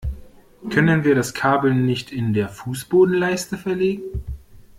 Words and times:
Können 0.71 1.03
wir 1.03 1.13
das 1.13 1.35
Kabel 1.35 1.75
nicht 1.75 2.11
in 2.11 2.33
der 2.33 2.49
Fußbodenleiste 2.49 3.55
verlegen? 3.55 4.01